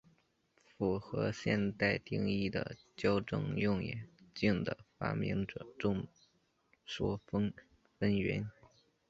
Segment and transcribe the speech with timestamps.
[0.65, 6.07] 符合现代定义的矫正用眼镜的发明者众
[6.87, 7.53] 说纷
[8.17, 8.47] 纭。